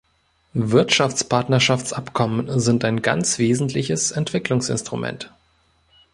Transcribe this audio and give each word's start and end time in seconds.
Wirtschaftspartnerschaftsabkommen 0.55 2.59
sind 2.59 2.85
ein 2.85 3.03
ganz 3.03 3.37
wesentliches 3.37 4.09
Entwicklungsinstrument. 4.09 5.31